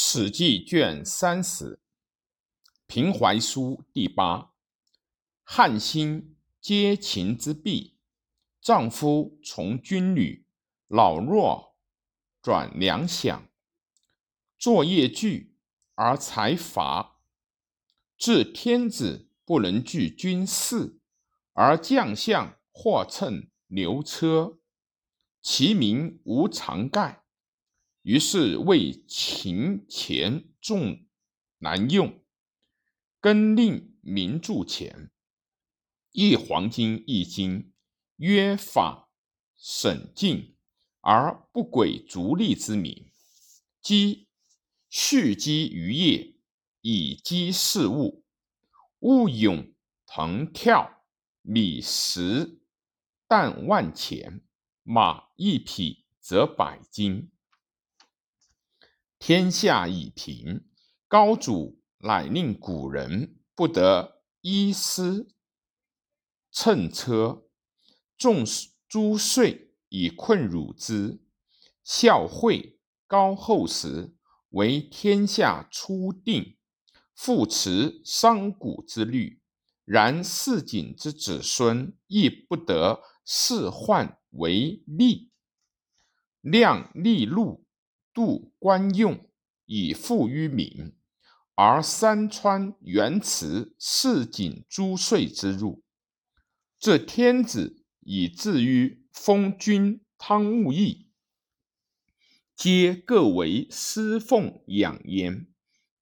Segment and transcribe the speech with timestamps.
[0.00, 1.80] 史记卷三十，
[2.86, 4.52] 平淮书第八。
[5.42, 7.96] 汉兴皆秦之弊，
[8.60, 10.46] 丈夫从军旅，
[10.86, 11.74] 老弱
[12.40, 13.48] 转粮饷，
[14.56, 15.56] 作业具
[15.96, 17.18] 而财乏，
[18.16, 21.00] 至天子不能具军事，
[21.54, 24.58] 而将相或乘牛车，
[25.42, 27.24] 其民无常盖。
[28.08, 31.06] 于是为秦钱重
[31.58, 32.24] 难用，
[33.20, 35.10] 更令民铸钱，
[36.12, 37.74] 一黄金一斤，
[38.16, 39.10] 约法
[39.58, 40.56] 审禁，
[41.02, 43.12] 而不轨逐利之民。
[43.82, 44.26] 积
[44.88, 46.34] 蓄积于业，
[46.80, 48.24] 以积事物。
[49.00, 49.74] 物涌
[50.06, 51.04] 腾跳，
[51.42, 52.58] 米十
[53.26, 54.40] 担万钱，
[54.82, 57.30] 马一匹则百斤。
[59.18, 60.64] 天下已平，
[61.08, 65.28] 高祖乃令古人不得衣丝
[66.52, 67.48] 乘车，
[68.16, 68.44] 重
[68.88, 71.20] 租税以困辱之。
[71.82, 74.14] 孝惠高后时，
[74.50, 76.56] 为天下初定，
[77.14, 79.42] 复持商贾之律。
[79.84, 85.30] 然市井之子孙亦不得仕宦为吏，
[86.40, 87.66] 量利禄。
[88.12, 89.28] 度官用
[89.66, 90.94] 以富于民，
[91.54, 95.82] 而山川原池市井租税之入，
[96.78, 101.10] 这天子以至于封君汤务役，
[102.54, 105.46] 皆各为私奉养焉，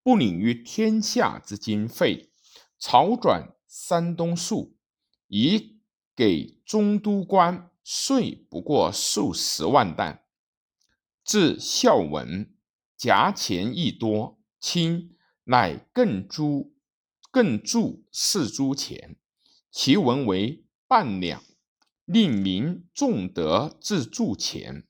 [0.03, 2.31] 不领于天下之经费。
[2.79, 4.77] 草转山东粟，
[5.29, 5.81] 以
[6.15, 10.26] 给中都官，税不过数十万担。
[11.27, 12.55] 至孝文，
[12.97, 16.73] 夹钱亦多，亲乃更诸
[17.33, 19.17] 更铸四铢钱，
[19.73, 21.42] 其文为半两，
[22.05, 24.86] 令民重德自铸钱，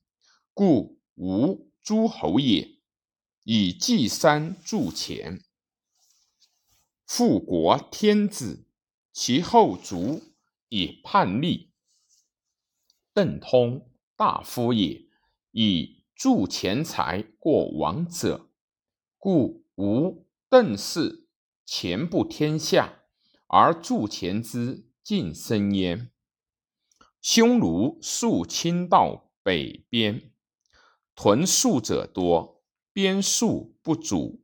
[0.53, 2.77] 故无诸侯也。
[3.43, 5.43] 以祭山铸钱，
[7.07, 8.67] 复国天子，
[9.11, 10.23] 其后族
[10.69, 11.73] 以叛逆。
[13.15, 15.07] 邓通大夫也，
[15.53, 15.96] 以。
[16.17, 18.49] 铸钱财过王者，
[19.19, 21.27] 故无邓氏
[21.67, 23.03] 钱布天下，
[23.49, 26.11] 而铸钱之尽生焉。
[27.21, 30.33] 匈奴素侵到北边，
[31.15, 34.43] 屯戍者多，边戍不足，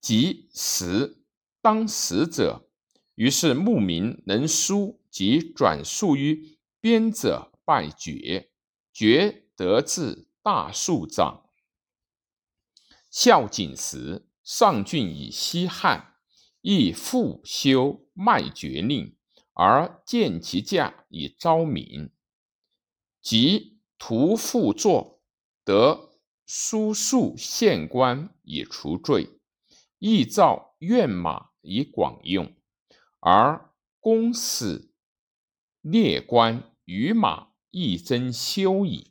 [0.00, 1.22] 及时
[1.60, 2.68] 当时者，
[3.14, 8.50] 于是牧民能书及转戍于边者败绝，
[8.92, 10.26] 绝得至。
[10.42, 11.50] 大树长，
[13.10, 16.14] 孝景时，上郡以西汉，
[16.62, 19.14] 亦复修卖爵令，
[19.52, 22.10] 而见其价以招民。
[23.20, 25.20] 及屠复作，
[25.62, 29.40] 得书数县官以除罪，
[29.98, 32.56] 亦造院马以广用，
[33.18, 34.90] 而公使
[35.82, 39.09] 列官与马亦增修矣。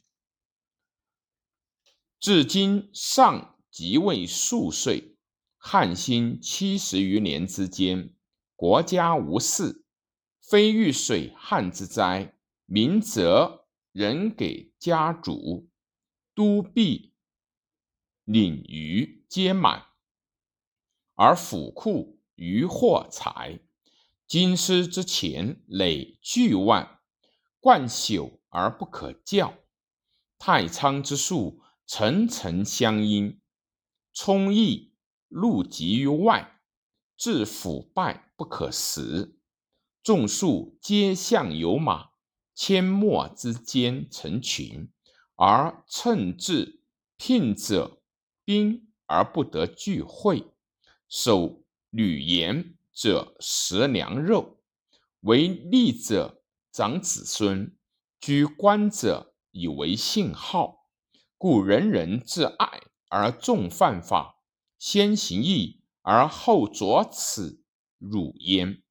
[2.19, 5.15] 至今尚即位数岁，
[5.57, 8.13] 汉兴七十余年之间，
[8.57, 9.85] 国家无事，
[10.41, 12.35] 非遇水旱之灾，
[12.65, 15.69] 民则人给家主，
[16.35, 17.13] 都币
[18.25, 19.85] 领余皆满，
[21.15, 23.61] 而府库余获财，
[24.27, 26.99] 京师之钱累巨万，
[27.61, 29.53] 贯朽而不可校，
[30.37, 31.61] 太仓之粟。
[31.91, 33.41] 层层相因，
[34.13, 34.93] 充溢
[35.27, 36.61] 入集于外，
[37.17, 39.39] 至腐败不可食。
[40.03, 42.11] 众数皆向有马，
[42.55, 44.91] 阡陌之间成群，
[45.33, 46.83] 而乘至
[47.17, 47.99] 聘者
[48.45, 50.53] 兵而不得聚会。
[51.07, 54.61] 守履盐者食粮肉，
[55.21, 57.75] 为利者长子孙，
[58.19, 60.78] 居官者以为信号。
[61.39, 64.41] 故人人自爱而重犯法，
[64.77, 67.63] 先行义而后着此
[67.97, 68.83] 辱焉。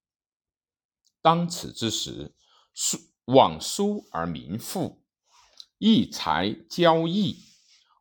[1.21, 2.35] 当此之时，
[2.73, 2.97] 书
[3.27, 5.05] 往书而民富，
[5.77, 7.37] 义才交易，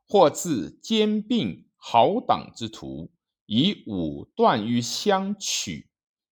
[0.08, 3.12] 或自兼并豪党之徒，
[3.48, 5.90] 以武断于相取。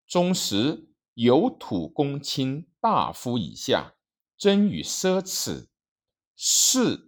[0.07, 3.95] 终时有土公卿大夫以下，
[4.37, 5.67] 争与奢侈，
[6.37, 7.04] 是。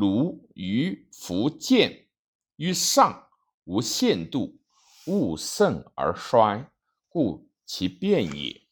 [0.00, 2.06] 如于福建
[2.56, 3.28] 于上
[3.64, 4.58] 无限度，
[5.04, 6.72] 物盛而衰，
[7.10, 8.62] 故其变也。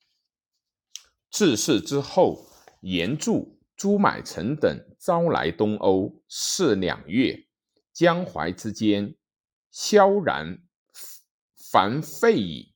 [1.31, 2.47] 自是之后，
[2.81, 3.47] 严著
[3.77, 7.47] 朱买臣等招来东欧，是两月，
[7.93, 9.15] 江淮之间，
[9.71, 10.63] 萧然
[11.55, 12.75] 凡废矣。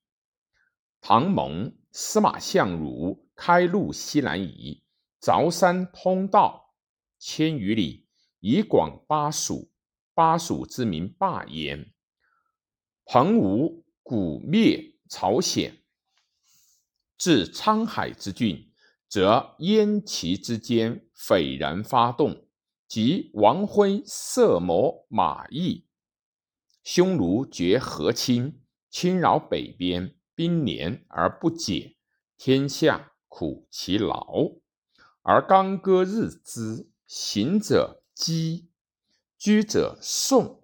[1.00, 4.84] 唐蒙、司马相如开路西南夷，
[5.22, 6.74] 凿山通道
[7.18, 8.01] 千余里，
[8.42, 9.70] 以广巴蜀。
[10.14, 11.94] 巴蜀之民罢焉。
[13.06, 15.78] 彭吴古灭朝鲜。
[17.16, 18.70] 至沧海之郡，
[19.08, 22.46] 则燕齐之间斐然发动，
[22.86, 25.86] 及王辉、色魔、马邑，
[26.82, 28.60] 匈奴绝和亲，
[28.90, 31.96] 侵扰北边，兵连而不解，
[32.36, 34.56] 天下苦其劳，
[35.22, 38.70] 而刚歌日之，行者饥，
[39.38, 40.62] 居者颂，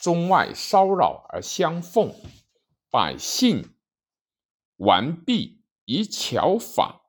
[0.00, 2.14] 中外骚扰而相奉，
[2.90, 3.74] 百姓
[4.76, 5.56] 完毕。
[5.88, 7.02] 以巧法，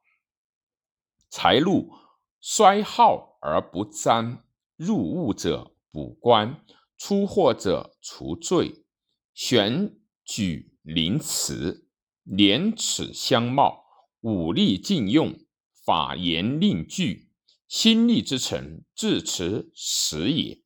[1.29, 1.95] 财路
[2.39, 4.43] 衰耗而不沾；
[4.75, 6.63] 入物者补官，
[6.95, 8.85] 出货者除罪。
[9.33, 11.89] 选举临辞，
[12.21, 13.83] 廉耻相貌，
[14.21, 15.39] 武力禁用，
[15.83, 17.26] 法严令具。
[17.67, 20.61] 心力之臣，至此始也。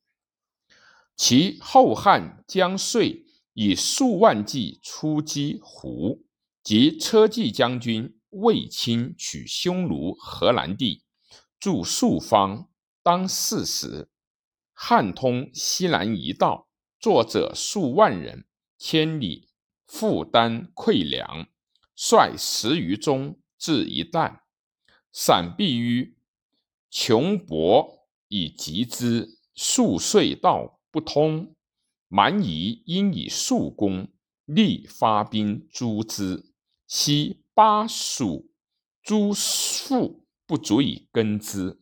[1.16, 6.24] 其后汉将遂以数万计出击胡。
[6.62, 11.02] 及车骑将军卫青取匈奴河南地，
[11.58, 12.68] 筑朔方，
[13.02, 14.08] 当四时。
[14.72, 16.68] 汉通西南一道，
[17.00, 18.46] 作者数万人，
[18.78, 19.48] 千里
[19.88, 21.48] 负担溃粮，
[21.96, 24.42] 率十余中至一旦，
[25.10, 26.16] 散币于
[26.92, 29.38] 穷帛以集之。
[29.54, 31.54] 数隧道不通，
[32.08, 34.08] 蛮夷因以数功，
[34.44, 36.52] 力发兵诛之。
[36.86, 38.50] 昔巴蜀
[39.02, 41.80] 诸富不足以根之，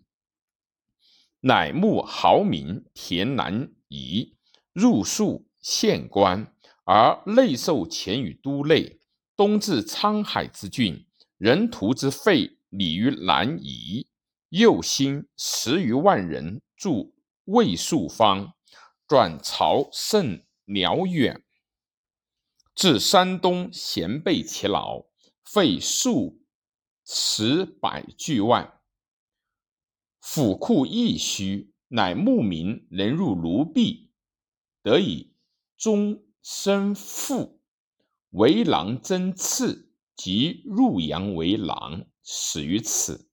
[1.40, 4.36] 乃慕豪民田南夷
[4.72, 6.52] 入数县官，
[6.84, 9.00] 而内受钱于都内。
[9.36, 11.06] 东至沧海之郡，
[11.38, 14.06] 人屠之废礼于南夷。
[14.50, 17.14] 右兴十余万人驻
[17.44, 18.52] 魏戍方，
[19.06, 21.44] 转朝甚辽远。
[22.74, 25.06] 至山东，咸备其劳，
[25.44, 26.42] 费数
[27.04, 28.80] 十百巨万，
[30.20, 34.10] 府库亦虚，乃牧民能入卢壁，
[34.82, 35.32] 得以
[35.76, 37.60] 终身富。
[38.30, 43.29] 为郎征赐，即入阳为郎，始于此。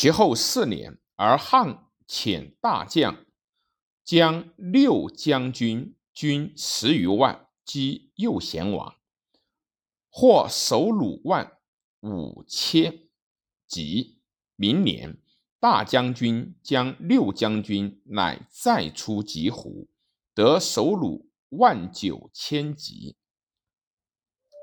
[0.00, 3.26] 其后四年，而汉遣大将
[4.02, 5.94] 将六将军。
[6.14, 8.96] 军十余万击右贤王，
[10.10, 11.58] 获首鲁万
[12.00, 13.08] 五千。
[13.68, 14.22] 即
[14.56, 15.20] 明年，
[15.58, 19.90] 大将军将六将军乃再出疾胡，
[20.34, 23.18] 得首鲁万九千级。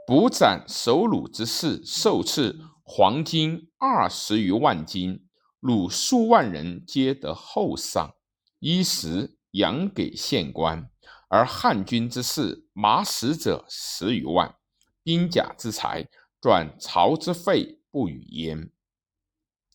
[0.07, 5.26] 补斩首鲁之士，受赐黄金二十余万斤，
[5.67, 8.15] 鲁数万人皆得厚赏，
[8.59, 10.89] 衣食养给县官。
[11.27, 14.55] 而汉军之士，马死者十余万，
[15.03, 16.07] 兵甲之财，
[16.39, 18.71] 转朝之费不与焉。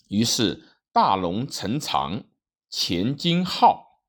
[0.09, 2.25] 于是大龙陈长，
[2.71, 4.01] 钱金耗，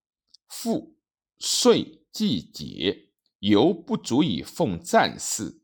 [0.47, 0.95] 赋
[1.37, 3.09] 税季节，
[3.39, 5.59] 犹不足以奉战士。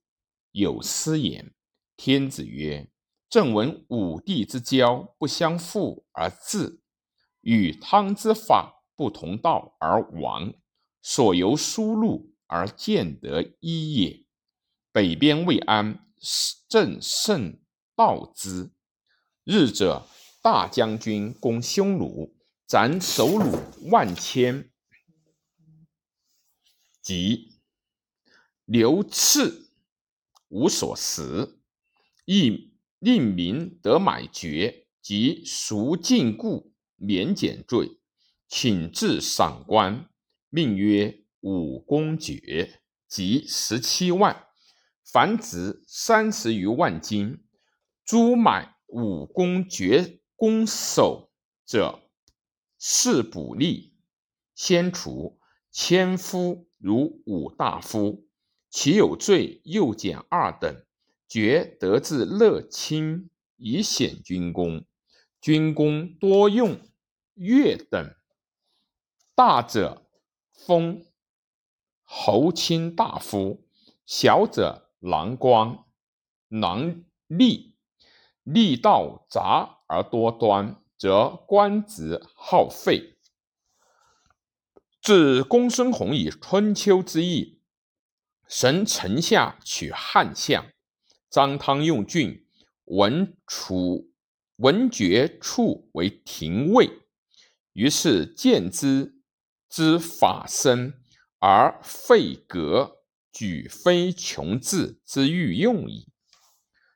[0.52, 1.54] 有诗言
[1.96, 2.92] ：“天子曰
[3.30, 6.82] ：‘正闻武帝之交不相负而治，
[7.42, 10.54] 与汤之法不同道而亡。’”
[11.02, 14.26] 所由输入而见得一也。
[14.92, 16.06] 北边未安，
[16.68, 17.58] 正胜
[17.96, 18.72] 道之。
[19.46, 20.06] 日者，
[20.42, 22.36] 大将军攻匈奴，
[22.68, 24.70] 斩首虏万千，
[27.02, 27.54] 即
[28.66, 29.72] 刘赐
[30.50, 31.62] 无所食，
[32.26, 32.69] 亦
[33.00, 37.98] 令民得买爵，及赎禁锢，免减罪，
[38.48, 40.10] 请至赏官。
[40.50, 44.48] 命曰武公爵，即十七万，
[45.06, 47.44] 凡值三十余万金。
[48.04, 51.32] 诸买武公爵公守
[51.66, 52.02] 者，
[52.80, 53.92] 是补吏，
[54.56, 55.40] 先除
[55.72, 58.28] 千夫如五大夫，
[58.70, 60.84] 其有罪，又减二等。
[61.30, 64.84] 爵得自乐清，以显军功。
[65.40, 66.82] 军功多用
[67.36, 68.14] 乐等，
[69.34, 70.06] 大者。
[70.52, 71.06] 封
[72.04, 73.66] 侯卿大夫；
[74.06, 75.86] 小者郎官、
[76.50, 77.76] 郎吏。
[78.44, 83.18] 吏道杂而多端，则官职耗费。
[85.02, 87.62] 自公孙弘以春秋之意，
[88.48, 90.66] 神臣下取汉相。
[91.30, 92.46] 张汤用郡，
[92.86, 94.12] 文楚
[94.58, 96.90] 文爵处为廷尉，
[97.74, 99.22] 于是见之
[99.70, 100.94] 之法深，
[101.40, 106.12] 而废格举非穷志之欲用矣。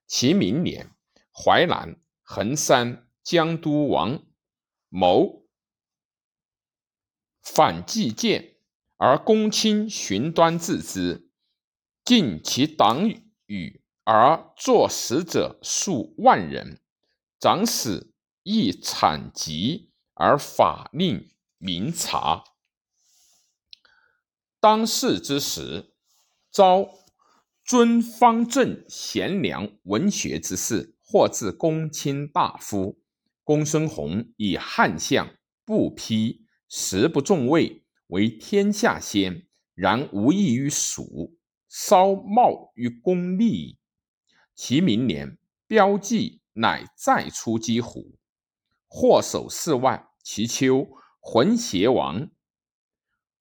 [0.07, 0.89] 其明年。
[1.35, 4.23] 淮南、衡山江都王
[4.87, 5.47] 谋
[7.41, 8.55] 反计谏，
[8.97, 11.31] 而公卿寻端治之，
[12.05, 13.09] 尽其党
[13.47, 16.79] 羽，而作死者数万人。
[17.39, 22.43] 长史亦惨疾，而法令明察。
[24.59, 25.93] 当世之时，
[26.51, 26.89] 昭
[27.65, 30.91] 尊方正贤良文学之士。
[31.05, 32.99] 或至公卿大夫，
[33.43, 39.45] 公孙弘以汉相不批，时不重位，为天下先，
[39.75, 41.37] 然无异于蜀，
[41.69, 43.77] 稍冒于公利矣。
[44.55, 48.17] 其明年，标记乃再出击虎，
[48.87, 50.09] 获首四万。
[50.23, 50.87] 其秋，
[51.19, 52.29] 浑邪王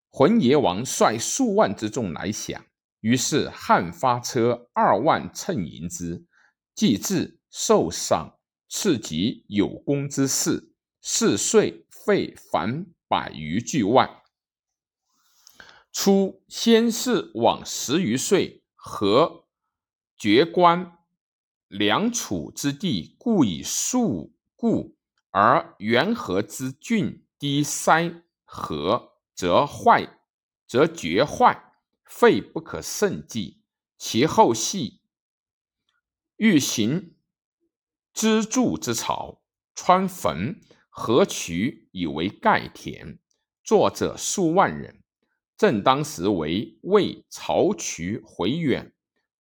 [0.09, 2.65] 浑邪王率数万之众来降，
[3.01, 6.27] 于是汉发车二万乘迎之，
[6.75, 7.39] 既至。
[7.55, 14.23] 受赏赐及有功之士，四岁费凡百余巨万。
[15.93, 19.45] 初，先是往十余岁，和
[20.17, 20.97] 绝官
[21.73, 24.95] 梁楚之地，故以数故，
[25.31, 30.19] 而元和之郡低塞河，则坏，
[30.67, 31.73] 则绝坏，
[32.05, 33.63] 废不可胜计。
[33.97, 35.01] 其后系
[36.37, 37.17] 欲行。
[38.13, 39.41] 支柱之草，
[39.75, 40.61] 穿坟
[40.91, 43.19] 河渠以为盖田，
[43.65, 45.03] 作者数万人。
[45.57, 48.93] 正当时为魏曹渠回远，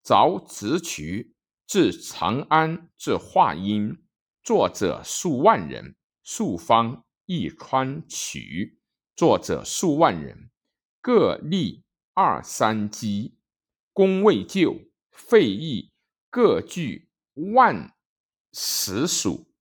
[0.02, 1.34] 凿直渠
[1.66, 4.02] 至长安至华阴，
[4.42, 5.96] 作者数万人。
[6.24, 8.78] 数方一川曲，
[9.16, 10.50] 作者数万人，
[11.00, 11.82] 各立
[12.14, 13.36] 二三基，
[13.92, 15.90] 功未就，费役
[16.30, 17.92] 各据万。
[18.52, 19.51] 实属